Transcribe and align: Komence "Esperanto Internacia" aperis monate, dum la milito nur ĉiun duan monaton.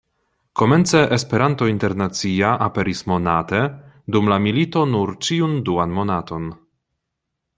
Komence 0.59 0.99
"Esperanto 1.17 1.67
Internacia" 1.73 2.49
aperis 2.69 3.03
monate, 3.11 3.61
dum 4.15 4.33
la 4.33 4.41
milito 4.47 4.85
nur 4.95 5.15
ĉiun 5.27 5.55
duan 5.69 5.97
monaton. 6.01 6.49